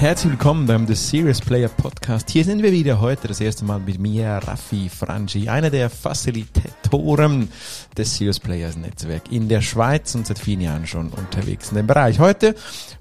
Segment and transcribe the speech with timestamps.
[0.00, 2.30] Herzlich willkommen beim The Serious Player Podcast.
[2.30, 7.50] Hier sind wir wieder heute das erste Mal mit mir, Raffi Frangi, einer der Facilitatoren
[7.98, 11.86] des Serious Players Netzwerk in der Schweiz und seit vielen Jahren schon unterwegs in dem
[11.86, 12.18] Bereich.
[12.18, 12.54] Heute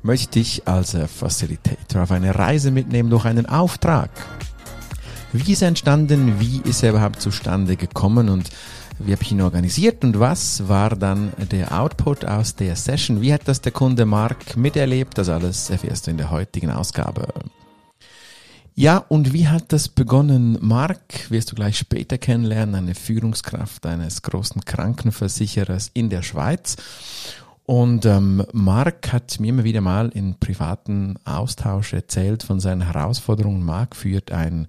[0.04, 4.09] möchte ich als Facilitator auf eine Reise mitnehmen durch einen Auftrag.
[5.31, 6.41] Wie ist er entstanden?
[6.41, 8.27] Wie ist er überhaupt zustande gekommen?
[8.27, 8.50] Und
[9.00, 13.21] wie habe ich ihn organisiert und was war dann der Output aus der Session?
[13.21, 15.18] Wie hat das der Kunde Mark miterlebt?
[15.18, 17.27] Das alles erfährst du in der heutigen Ausgabe.
[18.75, 20.58] Ja, und wie hat das begonnen?
[20.62, 26.77] Mark wirst du gleich später kennenlernen, eine Führungskraft eines großen Krankenversicherers in der Schweiz.
[27.66, 33.63] Und ähm, Mark hat mir immer wieder mal in privaten Austausch erzählt von seinen Herausforderungen.
[33.63, 34.67] Mark führt ein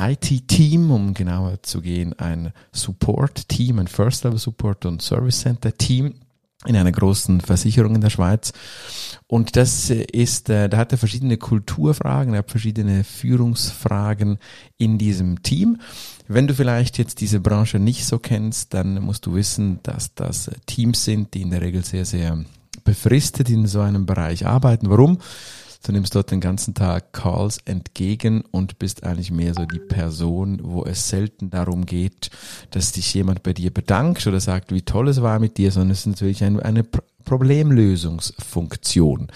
[0.00, 6.14] IT-Team, um genauer zu gehen, ein Support-Team, ein First-Level-Support- und Service-Center-Team
[6.66, 8.52] in einer großen Versicherung in der Schweiz.
[9.26, 14.38] Und das ist, äh, da hat er verschiedene Kulturfragen, er hat verschiedene Führungsfragen
[14.76, 15.80] in diesem Team.
[16.28, 20.50] Wenn du vielleicht jetzt diese Branche nicht so kennst, dann musst du wissen, dass das
[20.66, 22.44] Teams sind, die in der Regel sehr, sehr
[22.84, 24.90] befristet in so einem Bereich arbeiten.
[24.90, 25.18] Warum?
[25.82, 30.60] Du nimmst dort den ganzen Tag Calls entgegen und bist eigentlich mehr so die Person,
[30.62, 32.30] wo es selten darum geht,
[32.70, 35.92] dass dich jemand bei dir bedankt oder sagt, wie toll es war mit dir, sondern
[35.92, 36.84] es ist natürlich eine, eine
[37.24, 39.28] Problemlösungsfunktion.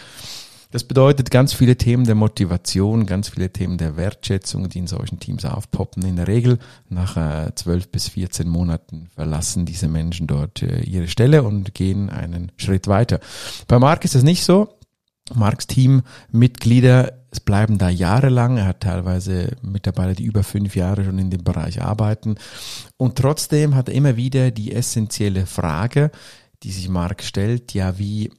[0.75, 5.21] Das bedeutet ganz viele Themen der Motivation, ganz viele Themen der Wertschätzung, die in solchen
[5.21, 6.05] Teams aufpoppen.
[6.05, 11.07] In der Regel nach äh, zwölf bis 14 Monaten verlassen diese Menschen dort äh, ihre
[11.07, 13.21] Stelle und gehen einen Schritt weiter.
[13.69, 14.77] Bei Mark ist das nicht so.
[15.33, 18.59] Marks Teammitglieder es bleiben da jahrelang.
[18.59, 22.37] Er hat teilweise Mitarbeiter, die über fünf Jahre schon in dem Bereich arbeiten.
[22.97, 26.13] Und trotzdem hat er immer wieder die essentielle Frage,
[26.63, 28.31] die sich Mark stellt, ja, wie,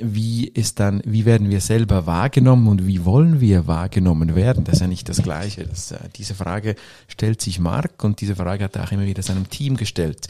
[0.00, 4.64] wie ist dann, wie werden wir selber wahrgenommen und wie wollen wir wahrgenommen werden?
[4.64, 5.64] Das ist ja nicht das Gleiche.
[5.66, 6.74] Das, äh, diese Frage
[7.06, 10.26] stellt sich Mark und diese Frage hat er auch immer wieder seinem Team gestellt.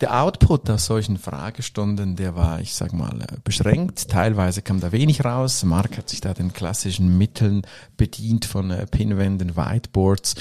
[0.00, 4.08] Der Output aus solchen Fragestunden, der war, ich sag mal, äh, beschränkt.
[4.08, 5.62] Teilweise kam da wenig raus.
[5.62, 7.62] Mark hat sich da den klassischen Mitteln
[7.96, 10.34] bedient von äh, Pinwänden, Whiteboards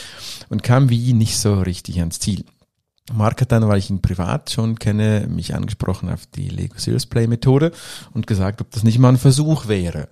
[0.49, 2.45] und kam wie nicht so richtig ans Ziel.
[3.11, 7.05] Mark hat dann, weil ich ihn privat schon kenne, mich angesprochen auf die Lego Serious
[7.05, 7.71] Play Methode
[8.13, 10.07] und gesagt, ob das nicht mal ein Versuch wäre.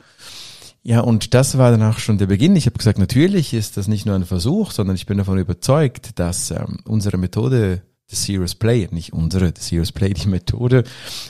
[0.83, 2.55] Ja, und das war dann auch schon der Beginn.
[2.55, 6.19] Ich habe gesagt, natürlich ist das nicht nur ein Versuch, sondern ich bin davon überzeugt,
[6.19, 10.83] dass ähm, unsere Methode The Serious Play, nicht unsere, The Serious Play, die Methode,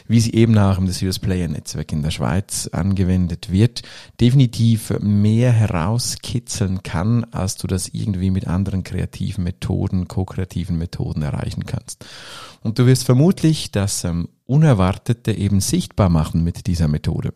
[0.07, 3.83] wie sie eben im The Serious Player Netzwerk in der Schweiz angewendet wird,
[4.19, 11.67] definitiv mehr herauskitzeln kann, als du das irgendwie mit anderen kreativen Methoden, ko-kreativen Methoden erreichen
[11.67, 12.03] kannst.
[12.61, 17.31] Und du wirst vermutlich das ähm, Unerwartete eben sichtbar machen mit dieser Methode.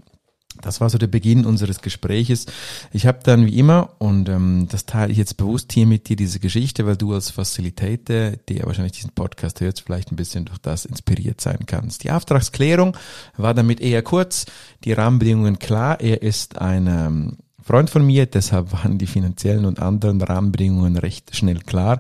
[0.66, 2.48] Das war so der Beginn unseres Gespräches.
[2.92, 6.16] Ich habe dann wie immer, und ähm, das teile ich jetzt bewusst hier mit dir,
[6.16, 10.58] diese Geschichte, weil du als Facilitator, der wahrscheinlich diesen Podcast hört, vielleicht ein bisschen durch
[10.58, 12.03] das inspiriert sein kannst.
[12.03, 12.98] Die Auftragsklärung
[13.38, 14.48] war damit eher kurz,
[14.84, 16.02] die Rahmenbedingungen klar.
[16.02, 21.36] Er ist ein ähm, Freund von mir, deshalb waren die finanziellen und anderen Rahmenbedingungen recht
[21.36, 22.00] schnell klar.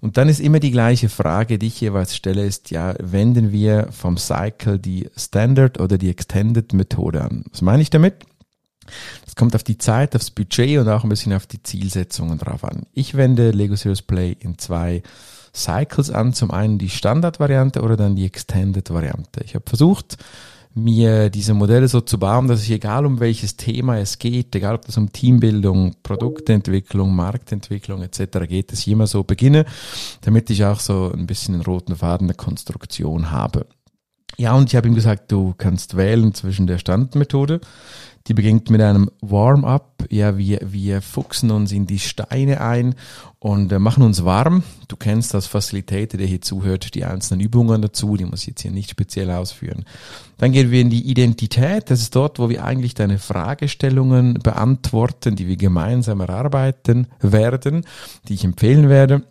[0.00, 3.88] Und dann ist immer die gleiche Frage, die ich jeweils stelle, ist ja, wenden wir
[3.92, 7.44] vom Cycle die Standard oder die Extended Methode an?
[7.50, 8.24] Was meine ich damit?
[9.26, 12.64] Das kommt auf die Zeit, aufs Budget und auch ein bisschen auf die Zielsetzungen drauf
[12.64, 12.86] an.
[12.94, 15.02] Ich wende Lego Serious Play in zwei
[15.54, 16.32] Cycles an.
[16.32, 19.42] Zum einen die Standard-Variante oder dann die Extended-Variante.
[19.44, 20.16] Ich habe versucht,
[20.74, 24.74] mir diese Modelle so zu bauen, dass ich egal um welches Thema es geht, egal
[24.74, 28.48] ob das um Teambildung, Produktentwicklung, Marktentwicklung etc.
[28.48, 29.66] geht, dass ich immer so beginne,
[30.22, 33.66] damit ich auch so ein bisschen einen roten Faden der Konstruktion habe.
[34.36, 37.60] Ja, und ich habe ihm gesagt, du kannst wählen zwischen der Standmethode,
[38.26, 40.06] die beginnt mit einem Warm-up.
[40.10, 42.94] Ja, wir, wir fuchsen uns in die Steine ein
[43.38, 44.62] und äh, machen uns warm.
[44.88, 48.16] Du kennst das Facilitator, der hier zuhört, die einzelnen Übungen dazu.
[48.16, 49.84] Die muss ich jetzt hier nicht speziell ausführen.
[50.38, 51.90] Dann gehen wir in die Identität.
[51.90, 57.84] Das ist dort, wo wir eigentlich deine Fragestellungen beantworten, die wir gemeinsam erarbeiten werden,
[58.28, 59.22] die ich empfehlen werde.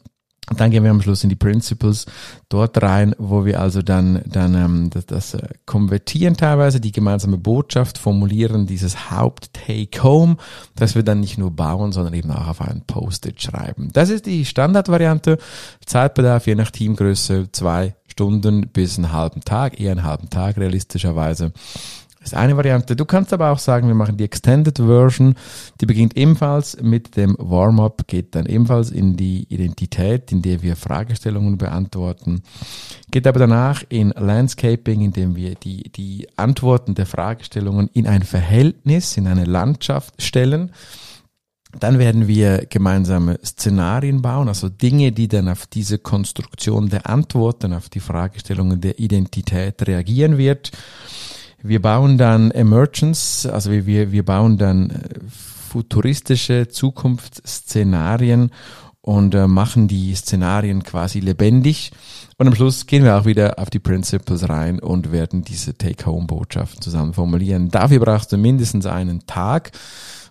[0.50, 2.06] Und dann gehen wir am Schluss in die Principles
[2.50, 7.38] dort rein, wo wir also dann, dann ähm, das, das äh, konvertieren teilweise, die gemeinsame
[7.38, 10.36] Botschaft formulieren, dieses Haupt-Take-Home,
[10.76, 13.90] das wir dann nicht nur bauen, sondern eben auch auf ein Post-it schreiben.
[13.94, 15.38] Das ist die Standardvariante.
[15.86, 21.52] Zeitbedarf je nach Teamgröße zwei Stunden bis einen halben Tag, eher einen halben Tag realistischerweise.
[22.24, 22.96] Das ist eine Variante.
[22.96, 25.36] Du kannst aber auch sagen, wir machen die Extended Version.
[25.82, 30.78] Die beginnt ebenfalls mit dem Warm-up, geht dann ebenfalls in die Identität, in der wir
[30.78, 32.42] Fragestellungen beantworten.
[33.12, 38.24] Geht aber danach in Landscaping, in dem wir die, die Antworten der Fragestellungen in ein
[38.24, 40.72] Verhältnis, in eine Landschaft stellen.
[41.78, 47.74] Dann werden wir gemeinsame Szenarien bauen, also Dinge, die dann auf diese Konstruktion der Antworten,
[47.74, 50.72] auf die Fragestellungen der Identität reagieren wird.
[51.64, 58.52] Wir bauen dann Emergence, also wir, wir bauen dann äh, futuristische Zukunftsszenarien
[59.02, 61.92] und äh, machen die Szenarien quasi lebendig.
[62.38, 66.82] Und am Schluss gehen wir auch wieder auf die Principles rein und werden diese Take-Home-Botschaften
[66.82, 67.70] zusammen formulieren.
[67.70, 69.72] Dafür brauchst du mindestens einen Tag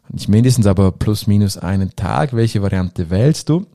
[0.09, 2.35] nicht mindestens, aber plus minus einen Tag.
[2.35, 3.67] Welche Variante wählst du?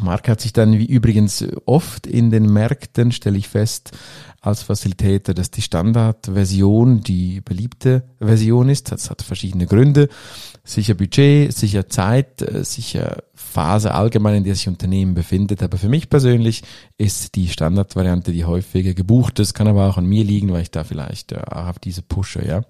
[0.00, 3.92] Mark hat sich dann wie übrigens oft in den Märkten, stelle ich fest,
[4.40, 8.92] als Facilitator, dass die Standardversion die beliebte Version ist.
[8.92, 10.08] Das hat verschiedene Gründe.
[10.64, 15.62] Sicher Budget, sicher Zeit, äh, sicher Phase allgemein, in der sich Unternehmen befindet.
[15.62, 16.62] Aber für mich persönlich
[16.98, 19.38] ist die Standardvariante die häufiger gebucht.
[19.38, 22.46] Das kann aber auch an mir liegen, weil ich da vielleicht äh, auf diese pushe,
[22.46, 22.62] ja.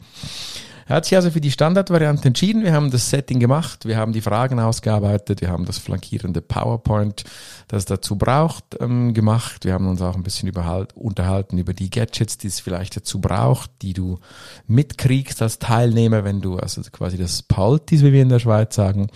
[0.86, 2.62] Er hat sich also für die Standardvariante entschieden.
[2.62, 7.25] Wir haben das Setting gemacht, wir haben die Fragen ausgearbeitet, wir haben das flankierende PowerPoint,
[7.69, 9.64] das es dazu braucht, ähm, gemacht.
[9.64, 10.52] Wir haben uns auch ein bisschen
[10.94, 14.19] unterhalten über die Gadgets, die es vielleicht dazu braucht, die du
[14.66, 19.08] mitkriegst als Teilnehmer, wenn du also quasi das Paltis, wie wir in der Schweiz sagen,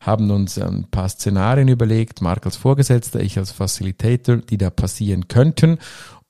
[0.00, 5.28] haben uns ein paar Szenarien überlegt, Mark als Vorgesetzter, ich als Facilitator, die da passieren
[5.28, 5.78] könnten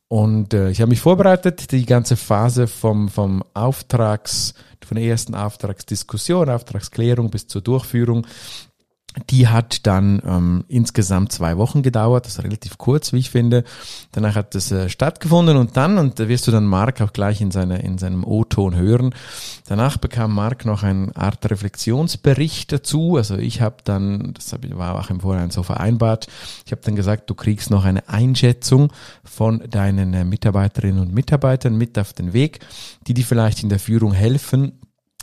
[0.09, 4.55] und äh, ich habe mich vorbereitet, die ganze Phase vom, vom Auftrags,
[4.85, 8.27] von der ersten Auftragsdiskussion, Auftragsklärung bis zur Durchführung
[9.31, 13.65] die hat dann ähm, insgesamt zwei Wochen gedauert, das ist relativ kurz, wie ich finde.
[14.13, 17.41] Danach hat es äh, stattgefunden und dann, und da wirst du dann Mark auch gleich
[17.41, 19.15] in, seine, in seinem O-Ton hören,
[19.69, 23.17] danach bekam Mark noch eine Art Reflexionsbericht dazu.
[23.17, 26.27] Also ich habe dann, das war auch im Vorhinein so vereinbart,
[26.65, 28.93] ich habe dann gesagt, du kriegst noch eine Einschätzung
[29.25, 32.61] von deinen äh, Mitarbeiterinnen und Mitarbeitern mit auf den Weg,
[33.07, 34.73] die dir vielleicht in der Führung helfen,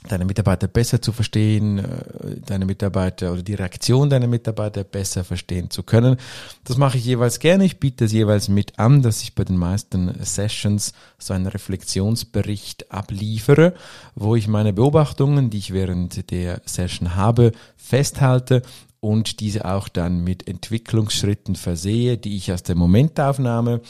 [0.07, 5.69] deine Mitarbeiter besser zu verstehen, äh, deine Mitarbeiter oder die Reaktion deiner Mitarbeiter besser verstehen
[5.69, 6.17] zu können.
[6.63, 7.65] Das mache ich jeweils gerne.
[7.65, 12.91] Ich biete es jeweils mit an, dass ich bei den meisten Sessions so einen Reflexionsbericht
[12.91, 13.73] abliefere,
[14.15, 18.61] wo ich meine Beobachtungen, die ich während der Session habe, festhalte
[18.99, 23.81] und diese auch dann mit Entwicklungsschritten versehe, die ich aus der Momentaufnahme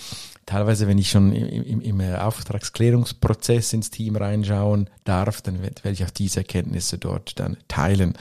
[0.46, 6.04] teilweise, wenn ich schon im, im, im Auftragsklärungsprozess ins Team reinschauen darf, dann werde ich
[6.04, 8.14] auch diese Erkenntnisse dort dann teilen.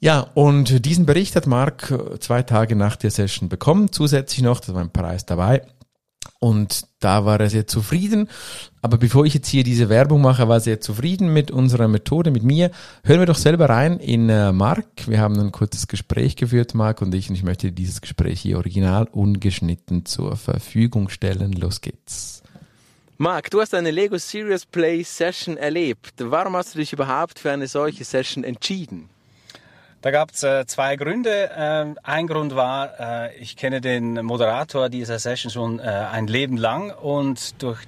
[0.00, 4.74] Ja, und diesen Bericht hat Mark zwei Tage nach der Session bekommen, zusätzlich noch, da
[4.74, 5.62] war ein Preis dabei.
[6.38, 8.28] Und da war er sehr zufrieden.
[8.80, 12.30] Aber bevor ich jetzt hier diese Werbung mache, war er sehr zufrieden mit unserer Methode,
[12.30, 12.70] mit mir.
[13.04, 15.06] Hören wir doch selber rein in äh, Mark.
[15.06, 18.56] Wir haben ein kurzes Gespräch geführt, Mark und ich, und ich möchte dieses Gespräch hier
[18.56, 21.52] original ungeschnitten zur Verfügung stellen.
[21.52, 22.42] Los geht's.
[23.18, 26.14] Mark, du hast eine Lego Serious Play Session erlebt.
[26.18, 29.11] Warum hast du dich überhaupt für eine solche Session entschieden?
[30.02, 31.50] Da gab es äh, zwei Gründe.
[31.56, 36.56] Ähm, ein Grund war, äh, ich kenne den Moderator dieser Session schon äh, ein Leben
[36.56, 37.78] lang und durch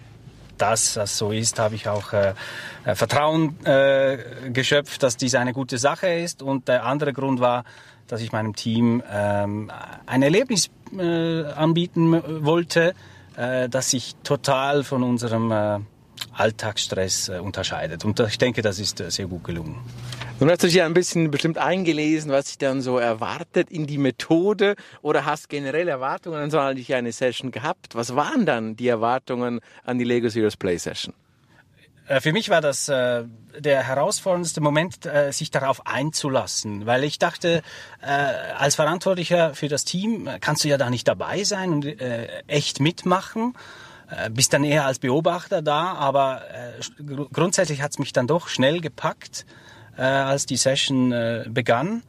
[0.57, 2.35] das, das so ist, habe ich auch äh,
[2.85, 6.41] äh, Vertrauen äh, geschöpft, dass dies eine gute Sache ist.
[6.41, 7.65] Und der andere Grund war,
[8.07, 9.73] dass ich meinem Team ähm,
[10.07, 12.95] ein Erlebnis anbieten wollte,
[13.35, 15.85] das sich total von unserem
[16.33, 18.05] Alltagsstress unterscheidet.
[18.05, 19.81] Und ich denke, das ist sehr gut gelungen.
[20.41, 23.87] Nun hast du dich ja ein bisschen bestimmt eingelesen, was sich dann so erwartet in
[23.87, 27.95] die Methode oder hast generell Erwartungen an so eine Session gehabt.
[27.95, 31.15] Was waren dann die Erwartungen an die Lego Serious Play Session?
[32.09, 33.23] Äh, für mich war das äh,
[33.57, 37.63] der herausforderndste Moment, äh, sich darauf einzulassen, weil ich dachte,
[38.03, 42.27] äh, als Verantwortlicher für das Team kannst du ja da nicht dabei sein und äh,
[42.49, 43.55] echt mitmachen.
[44.11, 46.43] Äh, bist dann eher als Beobachter da, aber
[47.33, 49.47] grundsätzlich hat es mich dann doch schnell gepackt
[49.97, 52.03] äh, als die Session äh, begann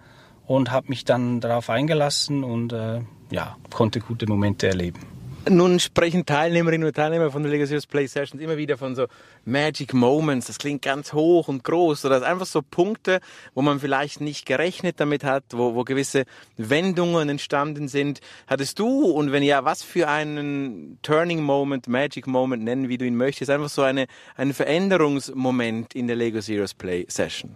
[0.48, 3.02] und habe mich dann darauf eingelassen und äh,
[3.32, 5.00] ja, konnte gute Momente erleben.
[5.48, 9.06] Nun sprechen Teilnehmerinnen und Teilnehmer von der Legacy Play Sessions immer wieder von so
[9.44, 10.48] Magic Moments.
[10.48, 12.04] Das klingt ganz hoch und groß.
[12.06, 13.20] Oder das einfach so Punkte,
[13.54, 16.26] wo man vielleicht nicht gerechnet damit hat, wo, wo gewisse
[16.58, 18.22] Wendungen entstanden sind.
[18.48, 23.06] Hattest du und wenn ja, was für einen Turning Moment, Magic Moment nennen, wie du
[23.06, 27.56] ihn möchtest, einfach so eine, einen Veränderungsmoment in der Lego Serious Play Session?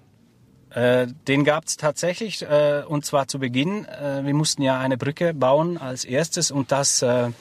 [0.71, 3.85] Äh, den gab es tatsächlich äh, und zwar zu Beginn.
[3.85, 7.31] Äh, wir mussten ja eine Brücke bauen als erstes und das äh,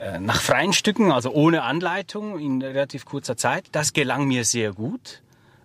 [0.00, 3.66] äh, nach freien Stücken, also ohne Anleitung in relativ kurzer Zeit.
[3.72, 5.20] Das gelang mir sehr gut.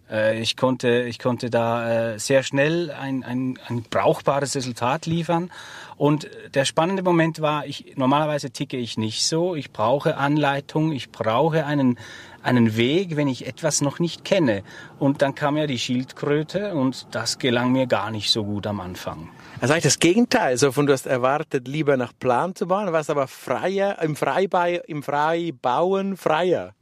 [0.10, 5.52] Äh, ich, konnte, ich konnte da äh, sehr schnell ein, ein, ein brauchbares Resultat liefern.
[5.98, 9.56] Und der spannende Moment war, ich, normalerweise ticke ich nicht so.
[9.56, 11.98] Ich brauche Anleitung, ich brauche einen,
[12.44, 14.64] einen Weg, wenn ich etwas noch nicht kenne.
[15.00, 18.82] Und dann kam ja die Schildkröte und das gelang mir gar nicht so gut am
[18.82, 19.30] Anfang.
[19.62, 20.58] Also eigentlich das Gegenteil.
[20.58, 24.82] So von du hast erwartet, lieber nach Plan zu bauen, warst aber freier, im Freibei,
[24.88, 26.74] im Freibauen freier.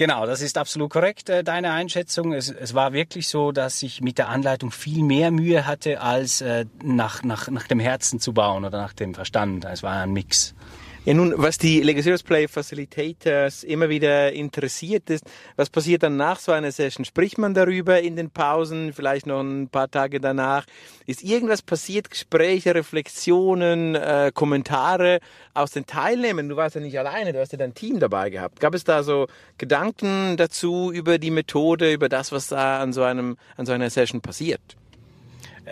[0.00, 2.32] Genau, das ist absolut korrekt, äh, deine Einschätzung.
[2.32, 6.40] Es, es, war wirklich so, dass ich mit der Anleitung viel mehr Mühe hatte, als
[6.40, 9.66] äh, nach, nach, nach dem Herzen zu bauen oder nach dem Verstand.
[9.66, 10.54] Es war ein Mix.
[11.06, 15.24] Ja, nun, was die Legacy Play Facilitators immer wieder interessiert ist,
[15.56, 17.06] was passiert dann nach so einer Session?
[17.06, 20.66] Spricht man darüber in den Pausen, vielleicht noch ein paar Tage danach?
[21.06, 22.10] Ist irgendwas passiert?
[22.10, 25.20] Gespräche, Reflexionen, äh, Kommentare
[25.54, 26.50] aus den Teilnehmern?
[26.50, 28.60] Du warst ja nicht alleine, du hast ja dein Team dabei gehabt.
[28.60, 29.26] Gab es da so
[29.56, 33.88] Gedanken dazu über die Methode, über das, was da an so einem, an so einer
[33.88, 34.76] Session passiert?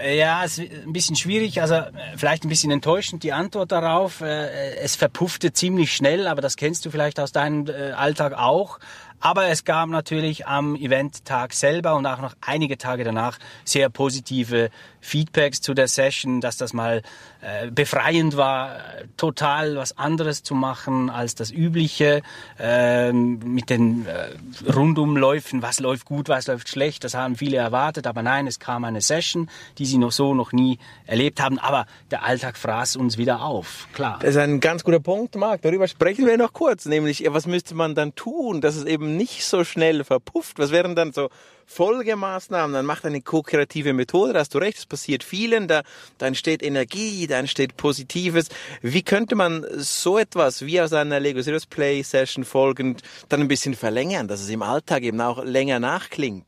[0.03, 3.73] Äh, ja, es ist ein bisschen schwierig, also äh, vielleicht ein bisschen enttäuschend die Antwort
[3.73, 4.21] darauf.
[4.21, 8.79] Äh, es verpuffte ziemlich schnell, aber das kennst du vielleicht aus deinem Alltag auch.
[9.21, 14.71] Aber es gab natürlich am Eventtag selber und auch noch einige Tage danach sehr positive
[15.01, 17.03] Feedbacks zu der Session, dass das mal
[17.41, 18.79] äh, befreiend war,
[19.17, 22.23] total was anderes zu machen als das übliche,
[22.59, 28.07] äh, mit den äh, Rundumläufen, was läuft gut, was läuft schlecht, das haben viele erwartet,
[28.07, 29.49] aber nein, es kam eine Session,
[29.79, 33.89] die sie noch so noch nie erlebt haben, aber der Alltag fraß uns wieder auf,
[33.93, 34.19] klar.
[34.21, 37.75] Das ist ein ganz guter Punkt, Marc, darüber sprechen wir noch kurz, nämlich was müsste
[37.75, 41.31] man dann tun, dass es eben nicht so schnell verpufft, was wären dann so
[41.67, 45.83] Folgemaßnahmen, dann macht eine ko-kreative Methode, da hast du recht, es passiert vielen, da,
[46.17, 48.49] da entsteht Energie, da entsteht Positives.
[48.81, 53.49] Wie könnte man so etwas wie aus einer Lego Serious Play Session folgend dann ein
[53.49, 56.47] bisschen verlängern, dass es im Alltag eben auch länger nachklingt?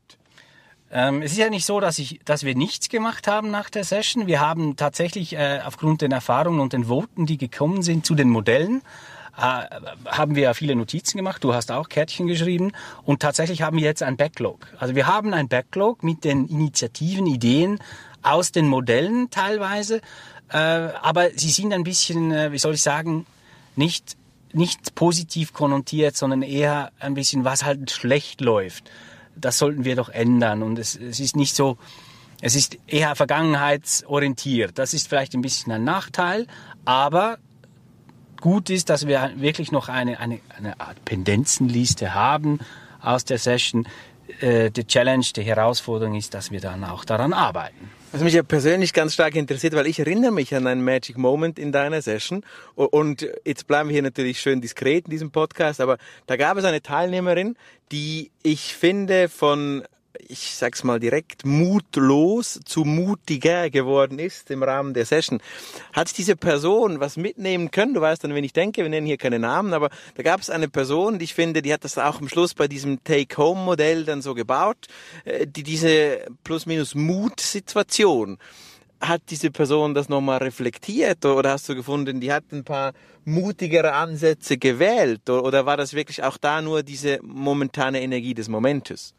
[0.91, 3.83] Ähm, es ist ja nicht so, dass, ich, dass wir nichts gemacht haben nach der
[3.83, 4.27] Session.
[4.27, 8.29] Wir haben tatsächlich äh, aufgrund den Erfahrungen und den Voten, die gekommen sind zu den
[8.29, 8.81] Modellen,
[9.33, 11.43] haben wir ja viele Notizen gemacht.
[11.43, 12.71] Du hast auch Kärtchen geschrieben.
[13.03, 14.67] Und tatsächlich haben wir jetzt ein Backlog.
[14.77, 17.79] Also wir haben ein Backlog mit den Initiativen, Ideen
[18.21, 20.01] aus den Modellen teilweise.
[20.49, 23.25] Äh, aber sie sind ein bisschen, äh, wie soll ich sagen,
[23.75, 24.17] nicht,
[24.53, 28.91] nicht positiv konnotiert, sondern eher ein bisschen, was halt schlecht läuft.
[29.35, 30.61] Das sollten wir doch ändern.
[30.61, 31.77] Und es, es ist nicht so,
[32.41, 34.77] es ist eher vergangenheitsorientiert.
[34.77, 36.47] Das ist vielleicht ein bisschen ein Nachteil,
[36.83, 37.37] aber
[38.41, 42.59] gut ist, dass wir wirklich noch eine, eine, eine Art Pendenzenliste haben
[43.01, 43.87] aus der Session.
[44.41, 47.91] Äh, die Challenge, die Herausforderung ist, dass wir dann auch daran arbeiten.
[48.11, 51.57] Was mich ja persönlich ganz stark interessiert, weil ich erinnere mich an einen Magic Moment
[51.57, 52.43] in deiner Session
[52.75, 56.65] und jetzt bleiben wir hier natürlich schön diskret in diesem Podcast, aber da gab es
[56.65, 57.55] eine Teilnehmerin,
[57.93, 59.83] die ich finde von
[60.27, 65.41] ich sag's mal direkt, mutlos zu mutiger geworden ist im Rahmen der Session.
[65.93, 67.93] Hat diese Person was mitnehmen können?
[67.93, 70.49] Du weißt dann, wenn ich denke, wir nennen hier keine Namen, aber da gab es
[70.49, 74.21] eine Person, die ich finde, die hat das auch am Schluss bei diesem Take-Home-Modell dann
[74.21, 74.87] so gebaut,
[75.25, 78.37] äh, die diese Plus-Minus-Mut-Situation
[79.01, 82.93] hat diese Person das nochmal reflektiert oder hast du gefunden, die hat ein paar
[83.25, 89.15] mutigere Ansätze gewählt oder war das wirklich auch da nur diese momentane Energie des Momentes?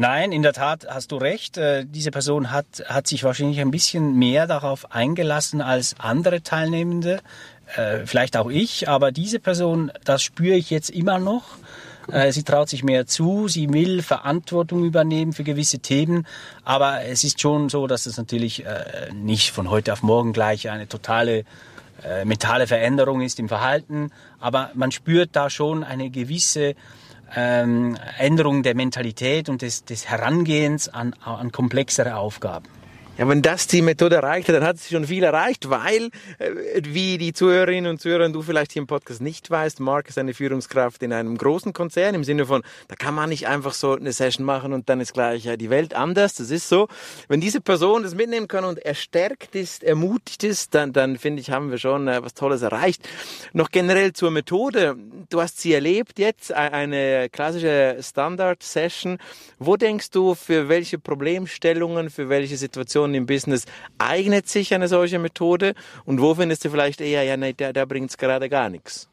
[0.00, 1.58] Nein, in der Tat hast du recht.
[1.58, 7.20] Äh, diese Person hat, hat sich wahrscheinlich ein bisschen mehr darauf eingelassen als andere Teilnehmende.
[7.76, 11.44] Äh, vielleicht auch ich, aber diese Person, das spüre ich jetzt immer noch.
[12.10, 16.26] Äh, sie traut sich mehr zu, sie will Verantwortung übernehmen für gewisse Themen,
[16.64, 18.64] aber es ist schon so, dass es natürlich
[19.12, 21.44] nicht von heute auf morgen gleich eine totale
[22.24, 26.74] mentale Veränderung ist im Verhalten, aber man spürt da schon eine gewisse
[27.34, 32.66] ähm, Änderung der Mentalität und des, des Herangehens an, an komplexere Aufgaben.
[33.20, 36.08] Ja, wenn das die Methode erreicht hat, dann hat sie schon viel erreicht, weil,
[36.38, 40.16] äh, wie die Zuhörerinnen und Zuhörer, du vielleicht hier im Podcast nicht weißt, Mark ist
[40.16, 43.94] eine Führungskraft in einem großen Konzern im Sinne von, da kann man nicht einfach so
[43.94, 46.36] eine Session machen und dann ist gleich ja, die Welt anders.
[46.36, 46.88] Das ist so.
[47.28, 51.50] Wenn diese Person das mitnehmen kann und erstärkt ist, ermutigt ist, dann, dann finde ich,
[51.50, 53.06] haben wir schon äh, was Tolles erreicht.
[53.52, 54.96] Noch generell zur Methode.
[55.28, 59.18] Du hast sie erlebt jetzt, eine klassische Standard-Session.
[59.58, 63.64] Wo denkst du, für welche Problemstellungen, für welche Situationen Position im Business
[63.98, 65.74] eignet sich eine solche Methode
[66.04, 69.10] und wo findest du vielleicht eher, ja, nee, da, da bringt es gerade gar nichts?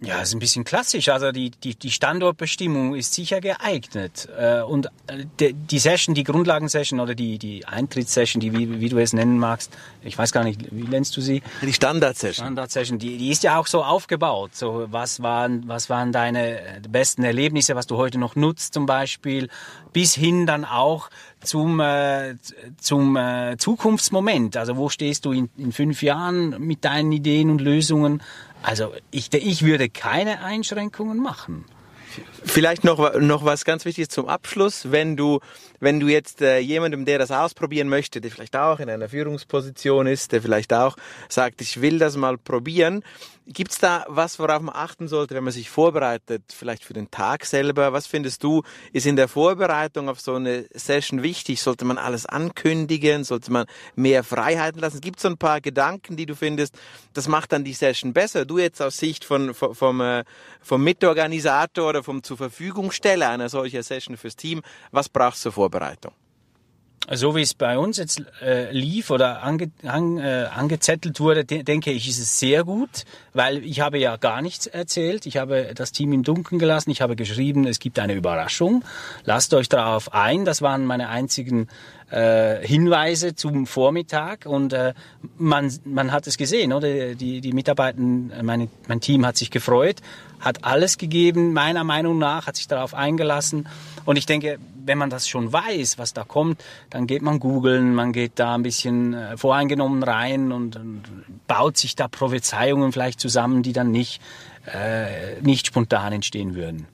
[0.00, 1.08] Ja, ist ein bisschen klassisch.
[1.08, 4.28] Also die, die, die Standortbestimmung ist sicher geeignet.
[4.38, 8.98] Äh, und äh, die Session, die Grundlagensession oder die, die Eintrittssession, die, wie, wie du
[8.98, 11.42] es nennen magst, ich weiß gar nicht, wie nennst du sie?
[11.62, 12.46] Die Standardsession.
[12.46, 14.54] Standardsession, die, die ist ja auch so aufgebaut.
[14.54, 18.86] So, was waren, was waren deine äh, besten Erlebnisse, was du heute noch nutzt zum
[18.86, 19.48] Beispiel,
[19.92, 21.10] bis hin dann auch
[21.42, 22.36] zum, äh,
[22.78, 24.56] zum äh, Zukunftsmoment.
[24.56, 28.22] Also wo stehst du in, in fünf Jahren mit deinen Ideen und Lösungen?
[28.62, 31.64] Also ich, ich würde keine Einschränkungen machen.
[32.44, 34.90] Vielleicht noch, noch was ganz Wichtiges zum Abschluss.
[34.90, 35.40] Wenn du,
[35.78, 40.06] wenn du jetzt äh, jemandem, der das ausprobieren möchte, der vielleicht auch in einer Führungsposition
[40.06, 40.96] ist, der vielleicht auch
[41.28, 43.04] sagt, ich will das mal probieren,
[43.50, 47.10] Gibt es da was, worauf man achten sollte, wenn man sich vorbereitet, vielleicht für den
[47.10, 47.94] Tag selber?
[47.94, 48.62] Was findest du,
[48.92, 51.62] ist in der Vorbereitung auf so eine Session wichtig?
[51.62, 53.24] Sollte man alles ankündigen?
[53.24, 53.64] Sollte man
[53.96, 55.00] mehr Freiheiten lassen?
[55.00, 56.74] Gibt es so ein paar Gedanken, die du findest,
[57.14, 58.44] das macht dann die Session besser?
[58.44, 60.24] Du jetzt aus Sicht von, vom, vom, äh,
[60.60, 65.52] vom Mitorganisator oder vom zur Verfügungsteller einer solcher Session fürs Team, was brauchst du zur
[65.52, 66.12] Vorbereitung?
[67.10, 71.62] So wie es bei uns jetzt äh, lief oder ange, an, äh, angezettelt wurde, de
[71.62, 75.26] denke ich, ist es sehr gut, weil ich habe ja gar nichts erzählt.
[75.26, 76.90] Ich habe das Team im Dunkeln gelassen.
[76.90, 78.84] Ich habe geschrieben, es gibt eine Überraschung.
[79.24, 80.44] Lasst euch darauf ein.
[80.44, 81.68] Das waren meine einzigen
[82.10, 84.94] äh, Hinweise zum Vormittag und äh,
[85.36, 87.14] man, man hat es gesehen, oder?
[87.14, 89.96] Die, die Mitarbeiter, meine, mein Team hat sich gefreut,
[90.40, 93.68] hat alles gegeben, meiner Meinung nach, hat sich darauf eingelassen
[94.04, 97.94] und ich denke, wenn man das schon weiß, was da kommt, dann geht man googeln,
[97.94, 101.02] man geht da ein bisschen äh, voreingenommen rein und, und
[101.46, 104.20] baut sich da Prophezeiungen vielleicht zusammen, die dann nicht,
[104.66, 106.88] äh, nicht spontan entstehen würden.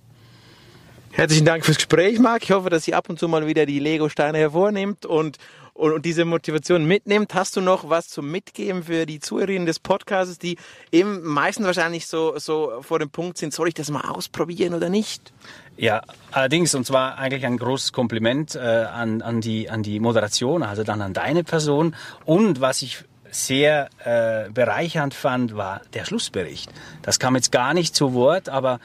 [1.17, 2.43] Herzlichen Dank fürs Gespräch, Marc.
[2.43, 5.39] Ich hoffe, dass Sie ab und zu mal wieder die Lego-Steine hervornimmt und,
[5.73, 7.35] und, und diese Motivation mitnimmt.
[7.35, 10.57] Hast du noch was zum Mitgeben für die Zuhörerinnen des Podcasts, die
[10.91, 14.89] eben meistens wahrscheinlich so, so vor dem Punkt sind, soll ich das mal ausprobieren oder
[14.89, 15.33] nicht?
[15.77, 16.03] Ja,
[16.33, 20.83] allerdings, und zwar eigentlich ein großes Kompliment äh, an, an, die, an die Moderation, also
[20.83, 21.95] dann an deine Person.
[22.25, 26.73] Und was ich sehr äh, bereichernd fand, war der Schlussbericht.
[27.03, 28.81] Das kam jetzt gar nicht zu Wort, aber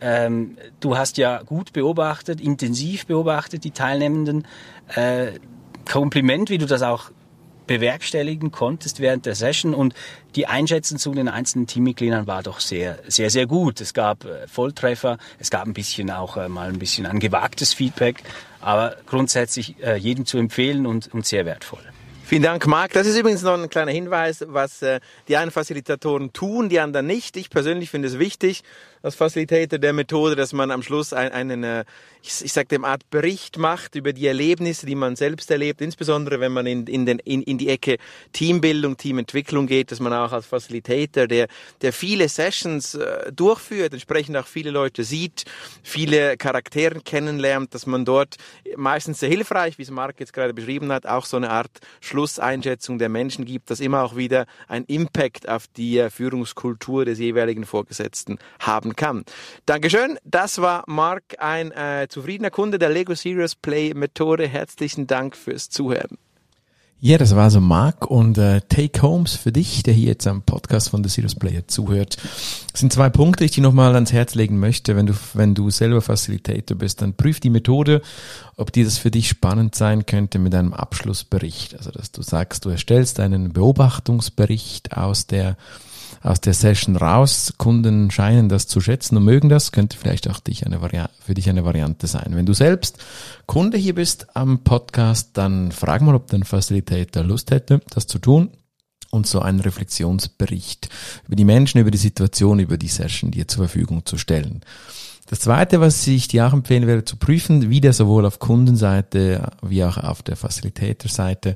[0.00, 4.46] ähm, du hast ja gut beobachtet, intensiv beobachtet die Teilnehmenden.
[4.94, 5.32] Äh,
[5.90, 7.10] Kompliment, wie du das auch
[7.70, 9.94] bewerkstelligen konntest während der Session und
[10.34, 13.80] die Einschätzung zu den einzelnen Teammitgliedern war doch sehr, sehr, sehr gut.
[13.80, 17.72] Es gab äh, Volltreffer, es gab ein bisschen auch äh, mal ein bisschen ein gewagtes
[17.72, 18.24] Feedback,
[18.60, 21.82] aber grundsätzlich äh, jedem zu empfehlen und, und sehr wertvoll.
[22.24, 22.92] Vielen Dank, Marc.
[22.92, 24.84] Das ist übrigens noch ein kleiner Hinweis, was
[25.26, 27.36] die einen Facilitatoren tun, die anderen nicht.
[27.36, 28.62] Ich persönlich finde es wichtig,
[29.02, 31.84] als Facilitator der Methode, dass man am Schluss ein, einen, äh,
[32.22, 36.40] ich, ich sage dem Art Bericht macht über die Erlebnisse, die man selbst erlebt, insbesondere
[36.40, 37.96] wenn man in, in, den, in, in die Ecke
[38.32, 41.48] Teambildung, Teamentwicklung geht, dass man auch als Facilitator, der,
[41.80, 45.44] der viele Sessions äh, durchführt, entsprechend auch viele Leute sieht,
[45.82, 48.36] viele Charaktere kennenlernt, dass man dort
[48.76, 52.98] meistens sehr hilfreich, wie es Marc jetzt gerade beschrieben hat, auch so eine Art Schlusseinschätzung
[52.98, 57.64] der Menschen gibt, das immer auch wieder ein Impact auf die äh, Führungskultur des jeweiligen
[57.64, 59.24] Vorgesetzten haben haben kann.
[59.66, 60.18] Dankeschön.
[60.24, 64.46] Das war Mark, ein äh, zufriedener Kunde der Lego Serious Play Methode.
[64.46, 66.18] Herzlichen Dank fürs Zuhören.
[67.02, 70.42] Ja, das war so Marc und äh, Take Homes für dich, der hier jetzt am
[70.42, 72.18] Podcast von The Serious Player zuhört.
[72.72, 74.96] Das sind zwei Punkte, die ich dir nochmal ans Herz legen möchte.
[74.96, 78.02] Wenn du, wenn du selber Facilitator bist, dann prüf die Methode,
[78.56, 81.74] ob dir das für dich spannend sein könnte mit einem Abschlussbericht.
[81.74, 85.56] Also, dass du sagst, du erstellst einen Beobachtungsbericht aus der
[86.22, 87.54] aus der Session raus.
[87.56, 89.72] Kunden scheinen das zu schätzen und mögen das.
[89.72, 90.80] Könnte vielleicht auch dich eine
[91.20, 92.30] für dich eine Variante sein.
[92.30, 92.98] Wenn du selbst
[93.46, 98.18] Kunde hier bist am Podcast, dann frag mal, ob dein Facilitator Lust hätte, das zu
[98.18, 98.50] tun
[99.10, 100.88] und so einen Reflexionsbericht
[101.26, 104.60] über die Menschen, über die Situation, über die Session dir zur Verfügung zu stellen.
[105.30, 109.84] Das zweite, was ich dir auch empfehlen werde zu prüfen, wieder sowohl auf Kundenseite wie
[109.84, 111.54] auch auf der Facilitator-Seite,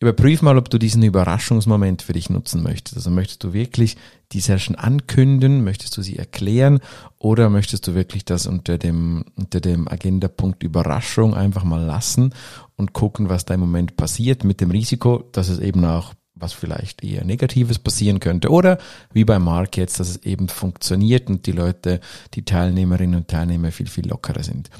[0.00, 2.96] Überprüf mal, ob du diesen Überraschungsmoment für dich nutzen möchtest.
[2.96, 3.96] Also möchtest du wirklich
[4.32, 6.80] die Session ankündigen, möchtest du sie erklären?
[7.18, 12.34] Oder möchtest du wirklich das unter dem, unter dem Agendapunkt Überraschung einfach mal lassen
[12.76, 16.14] und gucken, was da im Moment passiert mit dem Risiko, dass es eben auch
[16.44, 18.50] was vielleicht eher Negatives passieren könnte.
[18.50, 18.78] Oder
[19.12, 22.00] wie bei Mark jetzt, dass es eben funktioniert und die Leute,
[22.34, 24.70] die Teilnehmerinnen und Teilnehmer viel, viel lockerer sind.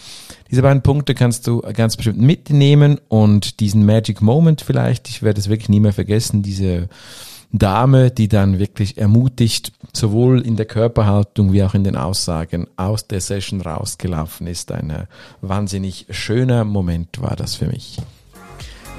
[0.51, 5.41] Diese beiden Punkte kannst du ganz bestimmt mitnehmen und diesen Magic Moment vielleicht, ich werde
[5.41, 6.89] es wirklich nie mehr vergessen, diese
[7.51, 13.07] Dame, die dann wirklich ermutigt, sowohl in der Körperhaltung wie auch in den Aussagen aus
[13.07, 14.73] der Session rausgelaufen ist.
[14.73, 15.07] Ein
[15.41, 17.99] wahnsinnig schöner Moment war das für mich.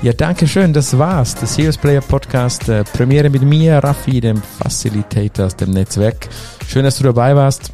[0.02, 0.74] Ja, danke schön.
[0.74, 1.36] Das war's.
[1.36, 2.70] Der Serious Player Podcast.
[2.70, 6.28] Äh, Premiere mit mir, Raffi, dem Facilitator aus dem Netzwerk.
[6.68, 7.72] Schön, dass du dabei warst.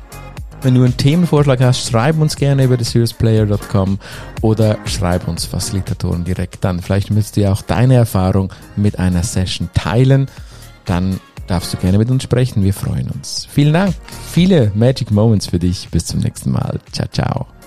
[0.61, 3.97] Wenn du einen Themenvorschlag hast, schreib uns gerne über theseriousplayer.com
[4.41, 6.81] oder schreib uns Facilitatoren direkt an.
[6.81, 10.27] Vielleicht möchtest du ja auch deine Erfahrung mit einer Session teilen.
[10.85, 12.63] Dann darfst du gerne mit uns sprechen.
[12.63, 13.47] Wir freuen uns.
[13.49, 13.95] Vielen Dank.
[14.31, 15.89] Viele Magic Moments für dich.
[15.89, 16.79] Bis zum nächsten Mal.
[16.91, 17.60] Ciao, ciao.